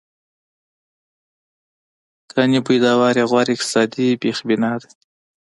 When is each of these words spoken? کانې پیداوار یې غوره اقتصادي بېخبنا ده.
کانې 2.31 2.59
پیداوار 2.67 3.13
یې 3.19 3.25
غوره 3.29 3.51
اقتصادي 3.55 4.07
بېخبنا 4.21 4.71
ده. 4.81 4.89